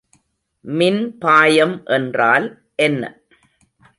மின்பாயம் 0.65 1.75
என்றால் 1.87 2.47
என்ன? 2.75 3.03